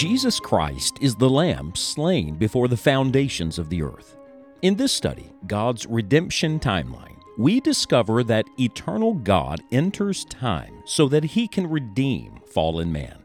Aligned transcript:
Jesus 0.00 0.40
Christ 0.40 0.96
is 1.02 1.14
the 1.14 1.28
Lamb 1.28 1.74
slain 1.74 2.36
before 2.36 2.68
the 2.68 2.76
foundations 2.78 3.58
of 3.58 3.68
the 3.68 3.82
earth. 3.82 4.16
In 4.62 4.74
this 4.74 4.94
study, 4.94 5.30
God's 5.46 5.84
redemption 5.84 6.58
timeline, 6.58 7.18
we 7.36 7.60
discover 7.60 8.24
that 8.24 8.46
eternal 8.58 9.12
God 9.12 9.60
enters 9.70 10.24
time 10.24 10.82
so 10.86 11.06
that 11.08 11.22
he 11.22 11.46
can 11.46 11.68
redeem 11.68 12.40
fallen 12.46 12.90
man. 12.90 13.18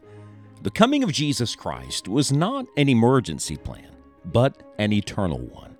The 0.60 0.70
coming 0.70 1.02
of 1.02 1.12
Jesus 1.12 1.56
Christ 1.56 2.08
was 2.08 2.30
not 2.30 2.66
an 2.76 2.90
emergency 2.90 3.56
plan, 3.56 3.96
but 4.26 4.62
an 4.78 4.92
eternal 4.92 5.38
one. 5.38 5.78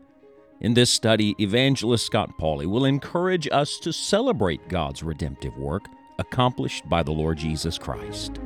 In 0.62 0.72
this 0.72 0.88
study, 0.88 1.34
evangelist 1.38 2.06
Scott 2.06 2.30
Pauley 2.40 2.64
will 2.64 2.86
encourage 2.86 3.46
us 3.52 3.78
to 3.80 3.92
celebrate 3.92 4.70
God's 4.70 5.02
redemptive 5.02 5.58
work 5.58 5.84
accomplished 6.18 6.88
by 6.88 7.02
the 7.02 7.12
Lord 7.12 7.36
Jesus 7.36 7.76
Christ. 7.76 8.40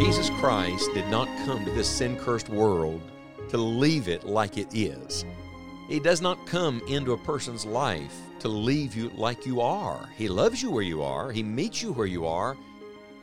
Jesus 0.00 0.30
Christ 0.40 0.88
did 0.94 1.06
not 1.10 1.28
come 1.44 1.62
to 1.62 1.70
this 1.72 1.86
sin 1.86 2.16
cursed 2.16 2.48
world 2.48 3.02
to 3.50 3.58
leave 3.58 4.08
it 4.08 4.24
like 4.24 4.56
it 4.56 4.68
is. 4.72 5.26
He 5.88 6.00
does 6.00 6.22
not 6.22 6.46
come 6.46 6.80
into 6.88 7.12
a 7.12 7.18
person's 7.18 7.66
life 7.66 8.14
to 8.38 8.48
leave 8.48 8.96
you 8.96 9.10
like 9.10 9.44
you 9.44 9.60
are. 9.60 10.08
He 10.16 10.26
loves 10.26 10.62
you 10.62 10.70
where 10.70 10.82
you 10.82 11.02
are, 11.02 11.30
He 11.30 11.42
meets 11.42 11.82
you 11.82 11.92
where 11.92 12.06
you 12.06 12.26
are, 12.26 12.56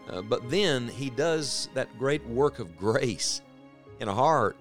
uh, 0.07 0.21
but 0.21 0.51
then 0.51 0.87
He 0.87 1.09
does 1.09 1.67
that 1.73 1.97
great 1.97 2.23
work 2.27 2.59
of 2.59 2.77
grace 2.77 3.41
in 3.99 4.07
a 4.07 4.13
heart 4.13 4.55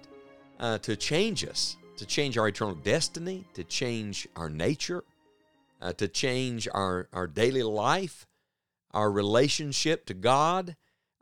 uh, 0.59 0.78
to 0.78 0.97
change 0.97 1.45
us, 1.45 1.77
to 1.98 2.06
change 2.06 2.39
our 2.39 2.48
eternal 2.48 2.77
destiny, 2.77 3.44
to 3.53 3.62
change 3.62 4.27
our 4.37 4.48
nature, 4.48 5.05
uh, 5.83 5.92
to 5.92 6.09
change 6.09 6.67
our, 6.72 7.09
our 7.12 7.27
daily 7.27 7.62
life, 7.62 8.27
our 8.94 9.12
relationship 9.12 10.06
to 10.06 10.14
God 10.14 10.77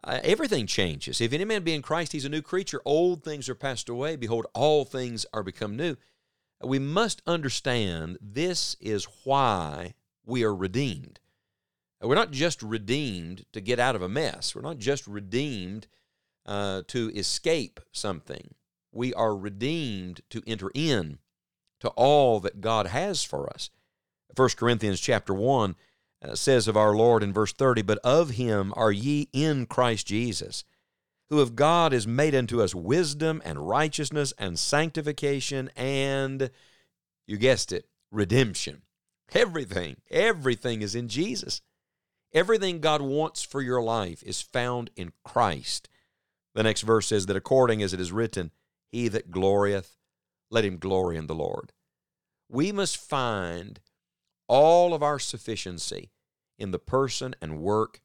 uh, 0.04 0.20
everything 0.22 0.66
changes. 0.66 1.20
If 1.20 1.32
any 1.32 1.44
man 1.44 1.62
be 1.62 1.74
in 1.74 1.82
Christ, 1.82 2.12
he's 2.12 2.24
a 2.24 2.30
new 2.30 2.42
creature. 2.42 2.80
Old 2.84 3.24
things 3.24 3.48
are 3.48 3.54
passed 3.54 3.88
away. 3.88 4.16
Behold, 4.16 4.46
all 4.54 4.84
things 4.84 5.26
are 5.32 5.42
become 5.42 5.76
new. 5.76 5.96
We 6.62 6.78
must 6.78 7.22
understand 7.26 8.18
this 8.20 8.76
is 8.80 9.06
why 9.24 9.94
we 10.24 10.44
are 10.44 10.54
redeemed. 10.54 11.20
We're 12.00 12.14
not 12.14 12.32
just 12.32 12.62
redeemed 12.62 13.46
to 13.52 13.60
get 13.60 13.78
out 13.78 13.96
of 13.96 14.02
a 14.02 14.08
mess. 14.08 14.54
We're 14.54 14.62
not 14.62 14.78
just 14.78 15.06
redeemed 15.06 15.86
uh, 16.44 16.82
to 16.88 17.10
escape 17.14 17.80
something. 17.92 18.54
We 18.92 19.14
are 19.14 19.34
redeemed 19.34 20.20
to 20.30 20.42
enter 20.46 20.70
in 20.74 21.18
to 21.80 21.88
all 21.90 22.40
that 22.40 22.60
God 22.60 22.88
has 22.88 23.24
for 23.24 23.48
us. 23.48 23.70
1 24.36 24.50
Corinthians 24.56 25.00
chapter 25.00 25.32
1 25.32 25.70
uh, 25.70 25.74
Uh, 26.24 26.34
says 26.34 26.68
of 26.68 26.76
our 26.76 26.94
Lord 26.94 27.22
in 27.22 27.32
verse 27.32 27.52
30, 27.52 27.82
But 27.82 27.98
of 27.98 28.30
him 28.30 28.72
are 28.76 28.92
ye 28.92 29.28
in 29.32 29.66
Christ 29.66 30.06
Jesus, 30.06 30.64
who 31.28 31.40
of 31.40 31.54
God 31.54 31.92
is 31.92 32.06
made 32.06 32.34
unto 32.34 32.62
us 32.62 32.74
wisdom 32.74 33.42
and 33.44 33.68
righteousness 33.68 34.32
and 34.38 34.58
sanctification 34.58 35.70
and, 35.76 36.50
you 37.26 37.36
guessed 37.36 37.72
it, 37.72 37.86
redemption. 38.10 38.82
Everything, 39.34 39.96
everything 40.10 40.80
is 40.80 40.94
in 40.94 41.08
Jesus. 41.08 41.60
Everything 42.32 42.80
God 42.80 43.02
wants 43.02 43.42
for 43.42 43.60
your 43.60 43.82
life 43.82 44.22
is 44.22 44.40
found 44.40 44.90
in 44.96 45.12
Christ. 45.24 45.88
The 46.54 46.62
next 46.62 46.82
verse 46.82 47.08
says 47.08 47.26
that 47.26 47.36
according 47.36 47.82
as 47.82 47.92
it 47.92 48.00
is 48.00 48.12
written, 48.12 48.50
He 48.90 49.08
that 49.08 49.30
glorieth, 49.30 49.96
let 50.50 50.64
him 50.64 50.78
glory 50.78 51.16
in 51.16 51.26
the 51.26 51.34
Lord. 51.34 51.72
We 52.48 52.72
must 52.72 52.96
find 52.96 53.80
all 54.48 54.94
of 54.94 55.02
our 55.02 55.18
sufficiency 55.18 56.10
in 56.58 56.70
the 56.70 56.78
person 56.78 57.34
and 57.40 57.60
work 57.60 58.00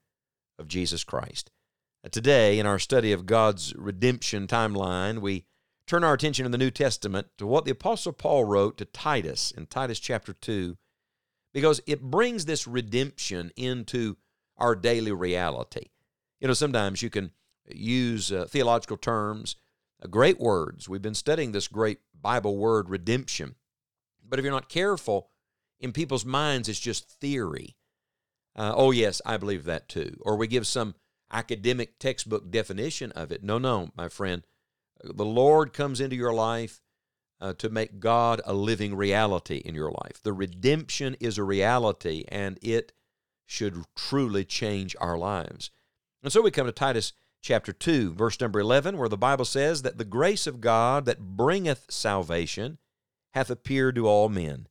of 0.58 0.68
Jesus 0.68 1.04
Christ. 1.04 1.52
Today, 2.12 2.60
in 2.60 2.66
our 2.66 2.80
study 2.80 3.12
of 3.12 3.26
God's 3.26 3.76
redemption 3.76 4.48
timeline, 4.48 5.20
we 5.20 5.46
turn 5.86 6.04
our 6.04 6.14
attention 6.14 6.46
in 6.46 6.52
the 6.52 6.58
New 6.58 6.72
Testament 6.72 7.28
to 7.38 7.46
what 7.46 7.66
the 7.66 7.72
Apostle 7.72 8.14
Paul 8.14 8.46
wrote 8.46 8.78
to 8.78 8.86
Titus 8.86 9.52
in 9.52 9.66
Titus 9.66 10.00
chapter 10.00 10.34
2, 10.34 10.78
because 11.54 11.82
it 11.88 12.02
brings 12.02 12.46
this 12.46 12.68
redemption 12.68 13.52
into 13.58 14.16
our 14.58 14.76
daily 14.76 15.12
reality. 15.12 15.88
You 16.40 16.48
know, 16.48 16.54
sometimes 16.54 17.02
you 17.02 17.10
can 17.10 17.32
use 17.68 18.32
uh, 18.32 18.46
theological 18.48 18.98
terms, 18.98 19.56
uh, 20.02 20.08
great 20.08 20.40
words. 20.40 20.88
We've 20.88 21.02
been 21.02 21.16
studying 21.16 21.52
this 21.52 21.68
great 21.68 22.00
Bible 22.20 22.58
word, 22.58 22.90
redemption. 22.90 23.56
But 24.24 24.40
if 24.40 24.44
you're 24.44 24.54
not 24.54 24.70
careful, 24.70 25.30
in 25.80 25.92
people's 25.92 26.26
minds, 26.26 26.70
it's 26.70 26.80
just 26.80 27.10
theory. 27.10 27.76
Uh, 28.60 28.74
oh, 28.76 28.92
yes, 28.92 29.22
I 29.26 29.38
believe 29.38 29.64
that 29.64 29.88
too. 29.88 30.18
Or 30.20 30.36
we 30.36 30.46
give 30.46 30.68
some 30.68 30.96
academic 31.32 31.98
textbook 31.98 32.52
definition 32.52 33.14
of 33.14 33.32
it. 33.32 33.42
No, 33.42 33.58
no, 33.58 33.90
my 33.96 34.10
friend. 34.10 34.44
The 35.02 35.26
Lord 35.26 35.72
comes 35.72 36.02
into 36.02 36.18
your 36.18 36.34
life 36.34 36.82
uh, 37.40 37.54
to 37.54 37.70
make 37.70 38.02
God 38.02 38.42
a 38.44 38.54
living 38.54 38.96
reality 38.96 39.62
in 39.64 39.76
your 39.76 39.92
life. 39.92 40.22
The 40.22 40.34
redemption 40.34 41.16
is 41.22 41.38
a 41.38 41.44
reality, 41.44 42.26
and 42.28 42.60
it 42.62 42.92
should 43.46 43.86
truly 43.96 44.44
change 44.44 44.94
our 45.00 45.18
lives. 45.18 45.72
And 46.22 46.34
so 46.34 46.42
we 46.42 46.52
come 46.52 46.66
to 46.66 46.74
Titus 46.74 47.14
chapter 47.42 47.72
2, 47.72 48.14
verse 48.14 48.42
number 48.42 48.60
11, 48.60 48.98
where 48.98 49.08
the 49.08 49.18
Bible 49.18 49.46
says 49.46 49.84
that 49.84 49.98
the 49.98 50.04
grace 50.04 50.46
of 50.48 50.60
God 50.60 51.06
that 51.06 51.38
bringeth 51.38 51.86
salvation 51.90 52.78
hath 53.34 53.50
appeared 53.50 53.96
to 53.96 54.06
all 54.06 54.28
men, 54.28 54.68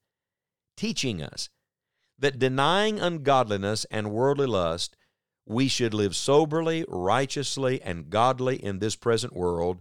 teaching 0.76 1.22
us 1.22 1.48
that 2.18 2.38
denying 2.38 2.98
ungodliness 2.98 3.86
and 3.90 4.10
worldly 4.10 4.46
lust, 4.46 4.96
we 5.46 5.68
should 5.68 5.94
live 5.94 6.14
soberly, 6.14 6.84
righteously, 6.88 7.80
and 7.82 8.10
godly 8.10 8.62
in 8.62 8.80
this 8.80 8.96
present 8.96 9.34
world, 9.34 9.80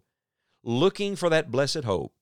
looking 0.64 1.16
for 1.16 1.30
that 1.30 1.52
blessed 1.52 1.84
hope 1.84 2.14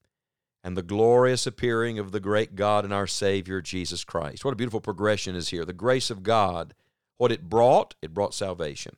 and 0.64 0.76
the 0.76 0.81
glorious 0.81 1.46
appearing 1.46 2.00
of 2.00 2.12
the 2.12 2.20
great 2.20 2.56
God 2.56 2.86
and 2.86 2.94
our 2.94 3.06
Savior, 3.06 3.62
Jesus 3.62 4.03
Christ. 4.03 4.44
What 4.44 4.53
a 4.53 4.58
beautiful 4.58 4.81
progression 4.81 5.36
is 5.36 5.50
here. 5.50 5.64
The 5.64 5.74
grace 5.74 6.09
of 6.09 6.24
God, 6.24 6.74
what 7.18 7.32
it 7.32 7.50
brought, 7.50 7.94
it 8.02 8.16
brought 8.16 8.34
salvation. 8.34 8.96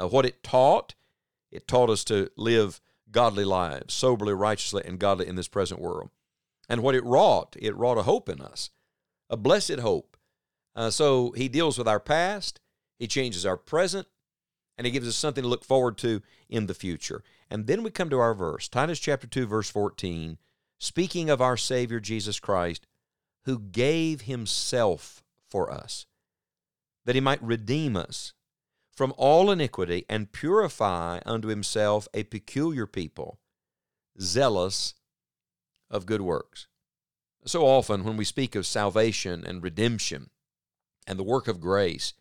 Uh, 0.00 0.08
what 0.08 0.24
it 0.24 0.42
taught, 0.42 0.94
it 1.50 1.68
taught 1.68 1.90
us 1.90 2.04
to 2.04 2.30
live 2.36 2.80
godly 3.10 3.44
lives, 3.44 3.92
soberly, 3.92 4.32
righteously, 4.32 4.82
and 4.86 4.98
godly 4.98 5.26
in 5.26 5.34
this 5.34 5.48
present 5.48 5.80
world. 5.80 6.10
And 6.68 6.82
what 6.82 6.94
it 6.94 7.04
wrought, 7.04 7.56
it 7.58 7.76
wrought 7.76 7.98
a 7.98 8.02
hope 8.02 8.28
in 8.28 8.40
us, 8.40 8.70
a 9.28 9.36
blessed 9.36 9.80
hope 9.80 10.16
uh, 10.74 10.90
so 10.90 11.32
he 11.32 11.48
deals 11.48 11.78
with 11.78 11.88
our 11.88 12.00
past, 12.00 12.60
he 12.98 13.06
changes 13.06 13.44
our 13.44 13.56
present, 13.56 14.06
and 14.76 14.86
he 14.86 14.92
gives 14.92 15.08
us 15.08 15.16
something 15.16 15.42
to 15.42 15.48
look 15.48 15.64
forward 15.64 15.98
to 15.98 16.22
in 16.48 16.66
the 16.66 16.74
future. 16.74 17.22
And 17.50 17.66
then 17.66 17.82
we 17.82 17.90
come 17.90 18.10
to 18.10 18.18
our 18.18 18.34
verse, 18.34 18.68
Titus 18.68 19.00
chapter 19.00 19.26
2, 19.26 19.46
verse 19.46 19.70
14, 19.70 20.38
speaking 20.78 21.30
of 21.30 21.40
our 21.40 21.56
Savior 21.56 21.98
Jesus 21.98 22.38
Christ, 22.38 22.86
who 23.44 23.58
gave 23.58 24.22
himself 24.22 25.24
for 25.48 25.70
us, 25.70 26.06
that 27.04 27.14
he 27.14 27.20
might 27.20 27.42
redeem 27.42 27.96
us 27.96 28.34
from 28.94 29.14
all 29.16 29.50
iniquity 29.50 30.04
and 30.08 30.32
purify 30.32 31.20
unto 31.24 31.48
himself 31.48 32.06
a 32.12 32.24
peculiar 32.24 32.86
people, 32.86 33.38
zealous 34.20 34.94
of 35.90 36.06
good 36.06 36.20
works. 36.20 36.66
So 37.44 37.64
often, 37.64 38.04
when 38.04 38.16
we 38.16 38.24
speak 38.24 38.54
of 38.54 38.66
salvation 38.66 39.44
and 39.46 39.62
redemption, 39.62 40.30
and 41.08 41.18
the 41.18 41.24
work 41.24 41.48
of 41.48 41.60
grace, 41.60 42.12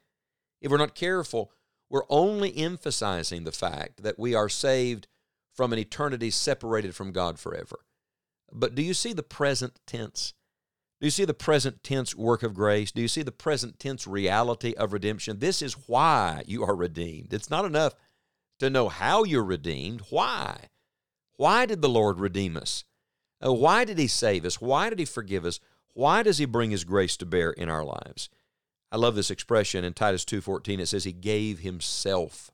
if 0.62 0.72
we're 0.72 0.78
not 0.78 0.96
careful, 0.96 1.52
we're 1.90 2.06
only 2.10 2.58
emphasizing 2.58 3.44
the 3.44 3.52
fact 3.52 4.02
that 4.02 4.18
we 4.18 4.34
are 4.34 4.50
saved 4.50 5.08
from 5.54 5.74
an 5.74 5.80
eternity 5.80 6.32
separated 6.32 6.96
from 6.96 7.12
God 7.12 7.38
forever. 7.38 7.80
But 8.52 8.76
do 8.76 8.82
you 8.82 8.94
see 8.94 9.14
the 9.14 9.24
present 9.24 9.80
tense? 9.86 10.34
Do 11.00 11.06
you 11.06 11.12
see 11.12 11.26
the 11.26 11.34
present 11.34 11.84
tense 11.84 12.16
work 12.16 12.44
of 12.44 12.56
grace? 12.56 12.92
Do 12.92 13.02
you 13.02 13.08
see 13.08 13.22
the 13.22 13.32
present 13.32 13.78
tense 13.78 14.08
reality 14.08 14.74
of 14.74 14.94
redemption? 14.94 15.40
This 15.40 15.62
is 15.62 15.74
why 15.88 16.44
you 16.48 16.64
are 16.64 16.76
redeemed. 16.76 17.34
It's 17.34 17.50
not 17.50 17.66
enough 17.66 17.94
to 18.60 18.70
know 18.70 18.90
how 18.90 19.24
you're 19.24 19.44
redeemed. 19.44 20.02
Why? 20.10 20.70
Why 21.36 21.66
did 21.66 21.82
the 21.82 21.90
Lord 21.90 22.20
redeem 22.20 22.58
us? 22.58 22.84
Uh, 23.46 23.54
why 23.54 23.86
did 23.86 24.00
He 24.00 24.08
save 24.08 24.46
us? 24.46 24.60
Why 24.60 24.90
did 24.90 24.98
He 24.98 25.06
forgive 25.06 25.46
us? 25.46 25.60
Why 25.94 26.24
does 26.24 26.40
He 26.40 26.46
bring 26.46 26.72
His 26.72 26.84
grace 26.84 27.16
to 27.18 27.26
bear 27.26 27.52
in 27.52 27.70
our 27.70 27.84
lives? 27.84 28.30
I 28.92 28.98
love 28.98 29.16
this 29.16 29.32
expression 29.32 29.84
in 29.84 29.94
Titus 29.94 30.24
2:14 30.26 30.80
it 30.80 30.88
says 30.88 31.04
he 31.04 31.12
gave 31.12 31.60
himself 31.60 32.52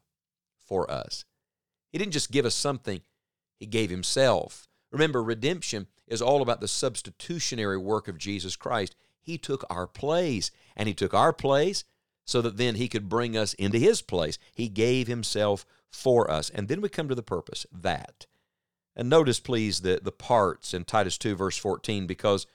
for 0.62 0.90
us. 0.90 1.26
He 1.92 1.98
didn't 1.98 2.14
just 2.14 2.32
give 2.32 2.46
us 2.46 2.56
something, 2.56 3.02
he 3.60 3.66
gave 3.66 3.90
himself. 3.90 4.68
Remember 4.92 5.24
redemption 5.24 5.88
is 6.08 6.22
all 6.22 6.42
about 6.42 6.60
the 6.60 6.68
substitutionary 6.68 7.78
work 7.78 8.08
of 8.08 8.18
Jesus 8.18 8.56
Christ. 8.56 8.96
He 9.22 9.38
took 9.38 9.64
our 9.70 9.88
place 9.88 10.52
and 10.76 10.88
he 10.88 10.94
took 10.94 11.14
our 11.14 11.34
place 11.34 11.84
so 12.26 12.42
that 12.42 12.58
then 12.58 12.76
he 12.76 12.88
could 12.88 13.10
bring 13.10 13.38
us 13.38 13.54
into 13.56 13.78
his 13.78 14.02
place. 14.02 14.38
He 14.54 14.70
gave 14.70 15.08
himself 15.08 15.66
for 15.90 16.30
us. 16.30 16.50
And 16.50 16.68
then 16.68 16.82
we 16.82 16.90
come 16.90 17.10
to 17.10 17.16
the 17.16 17.24
purpose, 17.24 17.66
that. 17.72 18.26
And 18.96 19.10
notice 19.10 19.40
please 19.40 19.82
the 19.82 20.00
the 20.02 20.12
parts 20.12 20.74
in 20.74 20.86
Titus 20.86 21.18
2 21.18 21.36
verse 21.36 21.58
14 21.58 22.08
because 22.08 22.48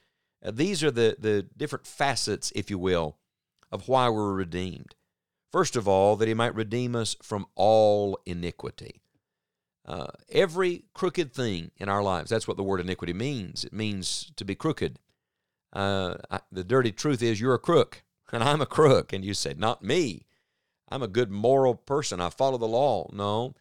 uh, 0.44 0.50
these 0.52 0.82
are 0.82 0.90
the 0.90 1.16
the 1.19 1.42
different 1.56 1.86
facets 1.86 2.52
if 2.54 2.70
you 2.70 2.78
will 2.78 3.16
of 3.70 3.88
why 3.88 4.09
we're 4.09 4.32
redeemed. 4.32 4.94
First 5.50 5.76
of 5.76 5.88
all, 5.88 6.17
that 6.17 6.29
he 6.29 6.35
might 6.35 6.55
redeem 6.55 6.94
us 6.94 7.17
from 7.23 7.47
all 7.55 8.19
iniquity. 8.26 9.00
Uh, 9.87 10.09
every 10.31 10.85
crooked 10.93 11.32
thing 11.32 11.70
in 11.79 11.88
our 11.88 12.03
lives, 12.03 12.29
that's 12.29 12.47
what 12.47 12.59
the 12.59 12.62
word 12.62 12.81
iniquity 12.81 13.15
means. 13.15 13.65
It 13.65 13.73
means 13.73 14.31
to 14.37 14.44
be 14.44 14.55
crooked. 14.55 14.99
Uh, 15.73 16.17
I, 16.31 16.41
the 16.53 16.65
dirty 16.65 16.93
truth 16.93 17.23
is, 17.23 17.41
you're 17.41 17.55
a 17.55 17.59
crook, 17.59 18.03
and 18.32 18.43
I'm 18.43 18.61
a 18.61 18.67
crook. 18.67 19.12
And 19.12 19.25
you 19.25 19.32
say, 19.32 19.55
Not 19.56 19.82
me. 19.82 20.26
I'm 20.91 21.03
a 21.03 21.09
good 21.09 21.31
moral 21.31 21.75
person. 21.75 22.20
I 22.20 22.31
follow 22.31 22.59
the 22.59 22.67
law. 22.67 23.09
No, 23.12 23.55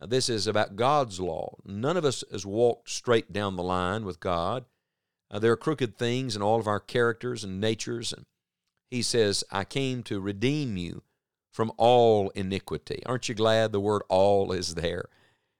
this 0.00 0.28
is 0.28 0.46
about 0.46 0.76
God's 0.76 1.20
law. 1.20 1.56
None 1.64 1.96
of 1.96 2.04
us 2.04 2.24
has 2.30 2.46
walked 2.46 2.90
straight 2.90 3.32
down 3.32 3.56
the 3.56 3.62
line 3.62 4.04
with 4.04 4.20
God. 4.20 4.64
Uh, 5.30 5.38
there 5.38 5.52
are 5.52 5.56
crooked 5.56 5.96
things 5.96 6.34
in 6.34 6.42
all 6.42 6.58
of 6.58 6.66
our 6.66 6.80
characters 6.80 7.44
and 7.44 7.60
natures. 7.60 8.12
And 8.12 8.26
he 8.90 9.02
says, 9.02 9.44
I 9.50 9.64
came 9.64 10.02
to 10.04 10.20
redeem 10.20 10.76
you 10.76 11.02
from 11.50 11.72
all 11.76 12.30
iniquity. 12.30 13.02
Aren't 13.06 13.28
you 13.28 13.34
glad 13.34 13.72
the 13.72 13.80
word 13.80 14.02
all 14.08 14.52
is 14.52 14.74
there? 14.74 15.08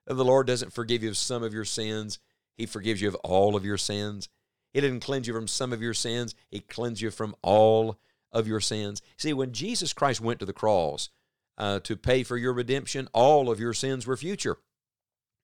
The 0.06 0.24
Lord 0.24 0.46
doesn't 0.46 0.72
forgive 0.72 1.02
you 1.02 1.10
of 1.10 1.16
some 1.16 1.42
of 1.42 1.54
your 1.54 1.64
sins, 1.64 2.18
He 2.56 2.66
forgives 2.66 3.00
you 3.00 3.08
of 3.08 3.14
all 3.16 3.54
of 3.54 3.64
your 3.64 3.78
sins. 3.78 4.28
He 4.72 4.80
didn't 4.80 5.00
cleanse 5.00 5.26
you 5.26 5.34
from 5.34 5.48
some 5.48 5.72
of 5.72 5.82
your 5.82 5.94
sins, 5.94 6.34
He 6.50 6.60
cleansed 6.60 7.00
you 7.00 7.10
from 7.10 7.36
all 7.42 7.98
of 8.32 8.48
your 8.48 8.60
sins. 8.60 9.02
See, 9.16 9.32
when 9.32 9.52
Jesus 9.52 9.92
Christ 9.92 10.20
went 10.20 10.40
to 10.40 10.46
the 10.46 10.52
cross 10.52 11.10
uh, 11.58 11.80
to 11.80 11.96
pay 11.96 12.22
for 12.22 12.36
your 12.36 12.52
redemption, 12.52 13.08
all 13.12 13.50
of 13.50 13.60
your 13.60 13.74
sins 13.74 14.06
were 14.06 14.16
future. 14.16 14.56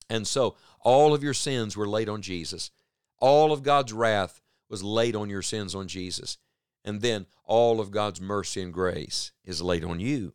And 0.09 0.27
so 0.27 0.57
all 0.81 1.15
of 1.15 1.23
your 1.23 1.35
sins 1.35 1.77
were 1.77 1.89
laid 1.89 2.09
on 2.09 2.23
Jesus. 2.23 2.71
All 3.19 3.53
of 3.53 3.63
God's 3.63 3.93
wrath 3.93 4.41
was 4.69 4.83
laid 4.83 5.17
on 5.17 5.31
your 5.31 5.43
sins 5.43 5.75
on 5.75 5.89
Jesus. 5.89 6.39
And 6.87 7.03
then 7.03 7.27
all 7.45 7.81
of 7.81 7.91
God's 7.91 8.21
mercy 8.21 8.63
and 8.63 8.73
grace 8.73 9.33
is 9.45 9.61
laid 9.61 9.85
on 9.85 10.01
you. 10.01 10.33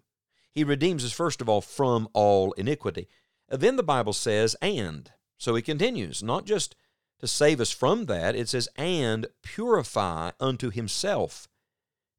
He 0.52 0.64
redeems 0.64 1.04
us, 1.04 1.14
first 1.14 1.42
of 1.42 1.50
all, 1.50 1.62
from 1.62 2.10
all 2.14 2.52
iniquity. 2.54 3.08
Then 3.50 3.78
the 3.78 3.84
Bible 3.84 4.14
says, 4.14 4.56
and. 4.62 5.12
So 5.38 5.56
he 5.56 5.62
continues, 5.62 6.22
not 6.22 6.46
just 6.46 6.76
to 7.20 7.28
save 7.28 7.60
us 7.62 7.72
from 7.72 8.06
that, 8.06 8.36
it 8.36 8.50
says, 8.50 8.68
and 8.76 9.28
purify 9.42 10.32
unto 10.40 10.70
himself 10.70 11.48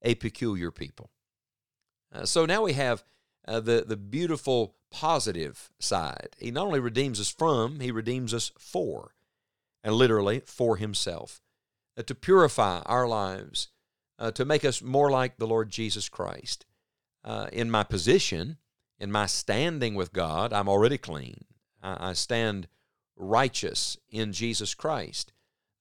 a 0.00 0.14
peculiar 0.14 0.70
people. 0.70 1.11
Uh, 2.12 2.25
so 2.25 2.46
now 2.46 2.62
we 2.62 2.73
have 2.73 3.05
uh, 3.46 3.61
the, 3.61 3.84
the 3.87 3.96
beautiful 3.96 4.76
positive 4.90 5.70
side. 5.79 6.31
He 6.38 6.50
not 6.50 6.67
only 6.67 6.81
redeems 6.81 7.20
us 7.20 7.31
from, 7.31 7.81
he 7.81 7.90
redeems 7.90 8.34
us 8.34 8.50
for, 8.58 9.14
and 9.84 9.94
literally 9.94 10.40
for 10.46 10.76
himself, 10.76 11.40
uh, 11.96 12.02
to 12.02 12.14
purify 12.14 12.81
our 12.87 13.06
lives, 13.06 13.69
uh, 14.19 14.31
to 14.32 14.44
make 14.44 14.64
us 14.64 14.82
more 14.82 15.11
like 15.11 15.37
the 15.37 15.47
Lord 15.47 15.70
Jesus 15.70 16.09
Christ. 16.09 16.64
Uh, 17.25 17.47
in 17.53 17.70
my 17.70 17.85
position, 17.85 18.56
in 18.99 19.11
my 19.12 19.26
standing 19.26 19.94
with 19.94 20.12
God, 20.12 20.53
I'm 20.53 20.69
already 20.69 20.99
clean. 20.99 21.44
I, 21.82 22.11
I 22.11 22.12
stand 22.14 22.69
righteous 23.17 23.97
in 24.11 24.32
Jesus 24.32 24.75
Christ, 24.75 25.32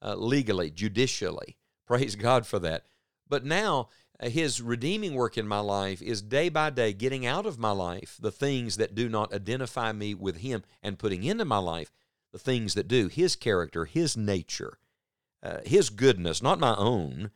uh, 0.02 0.16
legally, 0.16 0.70
judicially. 0.70 1.58
Praise 1.88 2.16
God 2.16 2.46
for 2.46 2.60
that. 2.60 2.86
But 3.28 3.46
now, 3.46 3.90
uh, 4.20 4.30
His 4.30 4.62
redeeming 4.62 5.16
work 5.16 5.38
in 5.38 5.48
my 5.48 5.60
life 5.60 6.02
is 6.02 6.22
day 6.22 6.50
by 6.50 6.70
day 6.70 6.94
getting 6.94 7.26
out 7.26 7.46
of 7.46 7.60
my 7.60 7.72
life 7.72 8.18
the 8.20 8.32
things 8.32 8.78
that 8.78 8.96
do 8.96 9.10
not 9.10 9.34
identify 9.34 9.92
me 9.92 10.14
with 10.14 10.38
Him 10.38 10.64
and 10.82 11.00
putting 11.00 11.24
into 11.24 11.46
my 11.46 11.58
life 11.58 11.92
the 12.32 12.40
things 12.40 12.74
that 12.76 12.88
do 12.88 13.08
His 13.08 13.36
character, 13.36 13.86
His 13.86 14.16
nature, 14.16 14.78
uh, 15.44 15.58
His 15.66 15.90
goodness, 15.90 16.42
not 16.42 16.60
my 16.60 16.76
own. 16.76 17.32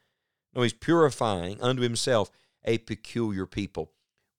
No, 0.55 0.61
He's 0.61 0.73
purifying 0.73 1.61
unto 1.61 1.81
Himself 1.81 2.31
a 2.63 2.77
peculiar 2.79 3.45
people. 3.45 3.91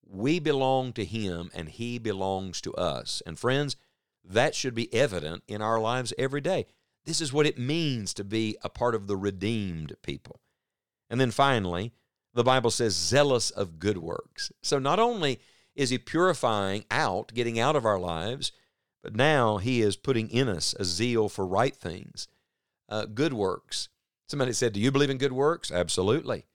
We 0.08 0.38
belong 0.38 0.92
to 0.94 1.04
Him 1.04 1.50
and 1.54 1.68
He 1.68 1.98
belongs 1.98 2.60
to 2.62 2.74
us. 2.74 3.22
And 3.26 3.38
friends, 3.38 3.76
that 4.24 4.54
should 4.54 4.74
be 4.74 4.92
evident 4.94 5.42
in 5.46 5.62
our 5.62 5.80
lives 5.80 6.12
every 6.18 6.40
day. 6.40 6.66
This 7.04 7.20
is 7.20 7.32
what 7.32 7.46
it 7.46 7.58
means 7.58 8.14
to 8.14 8.24
be 8.24 8.56
a 8.62 8.68
part 8.68 8.94
of 8.94 9.06
the 9.06 9.16
redeemed 9.16 9.94
people. 10.02 10.40
And 11.08 11.20
then 11.20 11.30
finally, 11.30 11.92
the 12.34 12.42
Bible 12.44 12.70
says, 12.70 12.96
zealous 12.96 13.50
of 13.50 13.78
good 13.78 13.98
works. 13.98 14.50
So 14.62 14.78
not 14.78 14.98
only 14.98 15.40
is 15.74 15.90
He 15.90 15.98
purifying 15.98 16.84
out, 16.90 17.32
getting 17.34 17.60
out 17.60 17.76
of 17.76 17.84
our 17.84 17.98
lives, 17.98 18.52
but 19.02 19.14
now 19.14 19.58
He 19.58 19.82
is 19.82 19.96
putting 19.96 20.28
in 20.30 20.48
us 20.48 20.74
a 20.78 20.84
zeal 20.84 21.28
for 21.28 21.46
right 21.46 21.76
things, 21.76 22.26
uh, 22.88 23.06
good 23.06 23.32
works. 23.32 23.88
Somebody 24.28 24.52
said, 24.52 24.72
Do 24.72 24.80
you 24.80 24.90
believe 24.90 25.10
in 25.10 25.18
good 25.18 25.32
works? 25.32 25.70
Absolutely. 25.70 26.46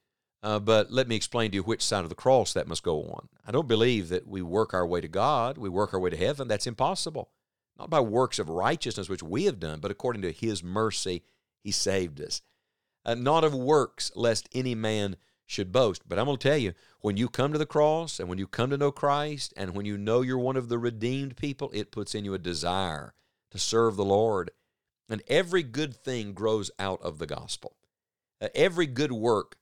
Uh, 0.43 0.59
but 0.59 0.91
let 0.91 1.07
me 1.07 1.15
explain 1.15 1.51
to 1.51 1.55
you 1.55 1.63
which 1.63 1.83
side 1.83 2.03
of 2.03 2.09
the 2.09 2.15
cross 2.15 2.53
that 2.53 2.67
must 2.67 2.83
go 2.83 3.03
on. 3.03 3.29
I 3.45 3.51
don't 3.51 3.67
believe 3.67 4.09
that 4.09 4.27
we 4.27 4.41
work 4.41 4.73
our 4.73 4.85
way 4.85 4.99
to 4.99 5.07
God, 5.07 5.57
we 5.57 5.69
work 5.69 5.93
our 5.93 5.99
way 5.99 6.09
to 6.09 6.17
heaven. 6.17 6.47
That's 6.47 6.67
impossible. 6.67 7.29
Not 7.77 7.89
by 7.89 7.99
works 7.99 8.39
of 8.39 8.49
righteousness 8.49 9.09
which 9.09 9.23
we 9.23 9.45
have 9.45 9.59
done, 9.59 9.79
but 9.79 9.91
according 9.91 10.23
to 10.23 10.31
His 10.31 10.63
mercy, 10.63 11.23
He 11.63 11.71
saved 11.71 12.19
us. 12.19 12.41
Uh, 13.05 13.15
not 13.15 13.43
of 13.43 13.53
works, 13.53 14.11
lest 14.15 14.49
any 14.53 14.75
man 14.75 15.15
should 15.45 15.71
boast. 15.71 16.07
But 16.07 16.17
I'm 16.17 16.25
going 16.25 16.37
to 16.37 16.47
tell 16.49 16.57
you, 16.57 16.73
when 17.01 17.17
you 17.17 17.27
come 17.29 17.51
to 17.51 17.59
the 17.59 17.65
cross 17.65 18.19
and 18.19 18.29
when 18.29 18.37
you 18.37 18.47
come 18.47 18.69
to 18.69 18.77
know 18.77 18.91
Christ 18.91 19.53
and 19.57 19.75
when 19.75 19.85
you 19.85 19.97
know 19.97 20.21
you're 20.21 20.37
one 20.37 20.57
of 20.57 20.69
the 20.69 20.79
redeemed 20.79 21.35
people, 21.37 21.69
it 21.73 21.91
puts 21.91 22.15
in 22.15 22.25
you 22.25 22.33
a 22.33 22.39
desire 22.39 23.13
to 23.51 23.59
serve 23.59 23.95
the 23.95 24.05
Lord. 24.05 24.51
And 25.11 25.21
every 25.27 25.61
good 25.61 25.93
thing 25.93 26.31
grows 26.31 26.71
out 26.79 27.01
of 27.01 27.19
the 27.19 27.27
gospel. 27.27 27.75
Uh, 28.39 28.47
every 28.55 28.87
good 28.87 29.11
work 29.11 29.57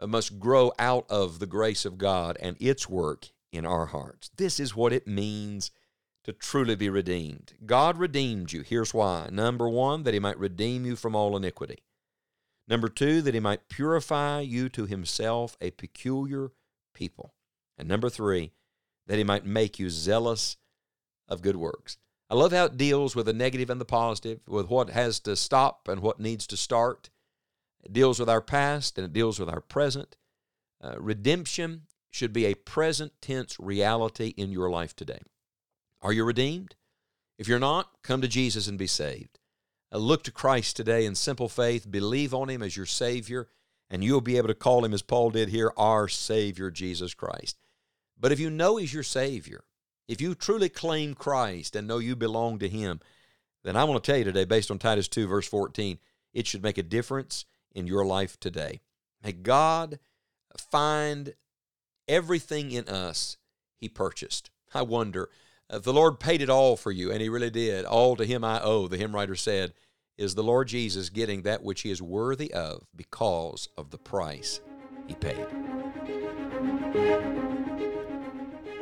uh, 0.00 0.06
must 0.06 0.40
grow 0.40 0.72
out 0.78 1.04
of 1.10 1.40
the 1.40 1.46
grace 1.46 1.84
of 1.84 1.98
God 1.98 2.38
and 2.40 2.56
its 2.58 2.88
work 2.88 3.28
in 3.52 3.66
our 3.66 3.86
hearts. 3.86 4.30
This 4.36 4.58
is 4.58 4.74
what 4.74 4.94
it 4.94 5.06
means 5.06 5.70
to 6.24 6.32
truly 6.32 6.74
be 6.74 6.88
redeemed. 6.88 7.52
God 7.66 7.98
redeemed 7.98 8.52
you. 8.52 8.62
Here's 8.62 8.94
why. 8.94 9.28
Number 9.30 9.68
one, 9.68 10.04
that 10.04 10.14
He 10.14 10.20
might 10.20 10.38
redeem 10.38 10.86
you 10.86 10.96
from 10.96 11.14
all 11.14 11.36
iniquity. 11.36 11.82
Number 12.66 12.88
two, 12.88 13.20
that 13.22 13.34
He 13.34 13.40
might 13.40 13.68
purify 13.68 14.40
you 14.40 14.70
to 14.70 14.86
Himself 14.86 15.54
a 15.60 15.70
peculiar 15.72 16.52
people. 16.94 17.34
And 17.76 17.86
number 17.86 18.08
three, 18.08 18.52
that 19.06 19.18
He 19.18 19.24
might 19.24 19.44
make 19.44 19.78
you 19.78 19.90
zealous 19.90 20.56
of 21.28 21.42
good 21.42 21.56
works. 21.56 21.98
I 22.30 22.34
love 22.34 22.52
how 22.52 22.64
it 22.66 22.76
deals 22.76 23.14
with 23.14 23.26
the 23.26 23.32
negative 23.32 23.70
and 23.70 23.80
the 23.80 23.84
positive, 23.84 24.40
with 24.46 24.68
what 24.68 24.90
has 24.90 25.20
to 25.20 25.36
stop 25.36 25.88
and 25.88 26.00
what 26.00 26.20
needs 26.20 26.46
to 26.48 26.56
start. 26.56 27.10
It 27.82 27.92
deals 27.92 28.18
with 28.18 28.30
our 28.30 28.40
past 28.40 28.98
and 28.98 29.04
it 29.04 29.12
deals 29.12 29.38
with 29.38 29.48
our 29.48 29.60
present. 29.60 30.16
Uh, 30.82 30.94
redemption 30.98 31.82
should 32.10 32.32
be 32.32 32.46
a 32.46 32.54
present 32.54 33.12
tense 33.20 33.58
reality 33.58 34.34
in 34.36 34.52
your 34.52 34.70
life 34.70 34.94
today. 34.96 35.20
Are 36.00 36.12
you 36.12 36.24
redeemed? 36.24 36.76
If 37.38 37.48
you're 37.48 37.58
not, 37.58 37.90
come 38.02 38.20
to 38.22 38.28
Jesus 38.28 38.68
and 38.68 38.78
be 38.78 38.86
saved. 38.86 39.38
Uh, 39.92 39.98
look 39.98 40.22
to 40.24 40.32
Christ 40.32 40.76
today 40.76 41.04
in 41.04 41.14
simple 41.14 41.48
faith, 41.48 41.90
believe 41.90 42.32
on 42.32 42.48
Him 42.48 42.62
as 42.62 42.76
your 42.76 42.86
Savior, 42.86 43.48
and 43.90 44.02
you'll 44.02 44.20
be 44.20 44.36
able 44.36 44.48
to 44.48 44.54
call 44.54 44.84
Him, 44.84 44.94
as 44.94 45.02
Paul 45.02 45.30
did 45.30 45.48
here, 45.48 45.72
our 45.76 46.08
Savior, 46.08 46.70
Jesus 46.70 47.14
Christ. 47.14 47.58
But 48.18 48.32
if 48.32 48.40
you 48.40 48.50
know 48.50 48.76
He's 48.76 48.94
your 48.94 49.02
Savior, 49.02 49.64
if 50.06 50.20
you 50.20 50.34
truly 50.34 50.68
claim 50.68 51.14
Christ 51.14 51.76
and 51.76 51.88
know 51.88 51.98
you 51.98 52.16
belong 52.16 52.58
to 52.58 52.68
Him, 52.68 53.00
then 53.62 53.76
I 53.76 53.84
want 53.84 54.02
to 54.02 54.10
tell 54.10 54.18
you 54.18 54.24
today, 54.24 54.44
based 54.44 54.70
on 54.70 54.78
Titus 54.78 55.08
2, 55.08 55.26
verse 55.26 55.48
14, 55.48 55.98
it 56.32 56.46
should 56.46 56.62
make 56.62 56.78
a 56.78 56.82
difference 56.82 57.46
in 57.72 57.86
your 57.86 58.04
life 58.04 58.38
today. 58.38 58.80
May 59.22 59.32
God 59.32 59.98
find 60.56 61.34
everything 62.06 62.70
in 62.70 62.88
us 62.88 63.38
He 63.76 63.88
purchased. 63.88 64.50
I 64.74 64.82
wonder, 64.82 65.30
if 65.70 65.82
the 65.82 65.92
Lord 65.92 66.20
paid 66.20 66.42
it 66.42 66.50
all 66.50 66.76
for 66.76 66.92
you, 66.92 67.10
and 67.10 67.22
He 67.22 67.28
really 67.28 67.50
did. 67.50 67.84
All 67.84 68.16
to 68.16 68.26
Him 68.26 68.44
I 68.44 68.60
owe, 68.62 68.86
the 68.88 68.98
hymn 68.98 69.14
writer 69.14 69.36
said. 69.36 69.72
Is 70.16 70.36
the 70.36 70.44
Lord 70.44 70.68
Jesus 70.68 71.08
getting 71.08 71.42
that 71.42 71.64
which 71.64 71.80
He 71.80 71.90
is 71.90 72.00
worthy 72.00 72.52
of 72.52 72.86
because 72.94 73.68
of 73.76 73.90
the 73.90 73.98
price 73.98 74.60
He 75.08 75.14
paid? 75.14 75.46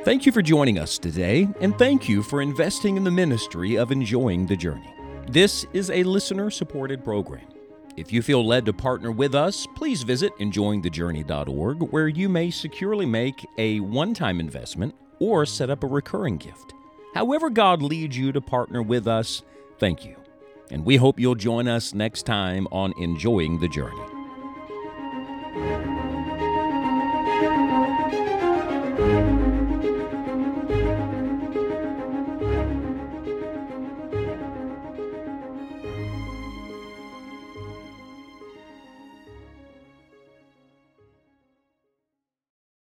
Thank 0.05 0.27
you 0.27 0.33
for 0.33 0.43
joining 0.43 0.81
us 0.81 0.99
today, 0.99 1.47
and 1.61 1.79
thank 1.79 2.09
you 2.09 2.25
for 2.25 2.43
investing 2.43 2.97
in 2.97 3.05
the 3.05 3.11
ministry 3.13 3.77
of 3.77 3.93
Enjoying 3.93 4.47
the 4.47 4.57
Journey. 4.57 4.93
This 5.29 5.65
is 5.73 5.91
a 5.91 6.03
listener 6.03 6.51
supported 6.51 7.05
program. 7.05 7.47
If 7.97 8.13
you 8.13 8.21
feel 8.21 8.45
led 8.45 8.67
to 8.67 8.73
partner 8.73 9.13
with 9.13 9.37
us, 9.37 9.65
please 9.77 10.03
visit 10.03 10.37
enjoyingthejourney.org 10.41 11.83
where 11.93 12.09
you 12.09 12.29
may 12.29 12.51
securely 12.51 13.07
make 13.07 13.47
a 13.59 13.79
one 13.79 14.13
time 14.13 14.41
investment 14.41 14.93
or 15.21 15.47
set 15.47 15.71
up 15.71 15.85
a 15.85 15.87
recurring 15.87 16.37
gift. 16.37 16.75
However, 17.15 17.49
God 17.49 17.81
leads 17.81 18.19
you 18.19 18.33
to 18.33 18.41
partner 18.41 18.83
with 18.83 19.07
us, 19.07 19.43
thank 19.79 20.05
you. 20.05 20.17
And 20.73 20.85
we 20.85 20.97
hope 20.97 21.21
you'll 21.21 21.37
join 21.37 21.69
us 21.69 21.95
next 21.95 22.25
time 22.25 22.67
on 22.73 22.93
Enjoying 22.99 23.61
the 23.61 23.69
Journey. 23.69 24.03